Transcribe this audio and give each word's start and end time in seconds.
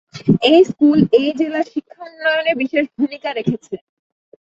এই 0.47 0.59
স্কুল 0.69 0.99
এই 1.19 1.29
জেলার 1.39 1.67
শিক্ষা 1.73 1.99
উন্নয়নে 2.07 2.53
বিশেষ 2.61 2.85
ভূমিকা 2.97 3.29
রেখেছে। 3.33 3.75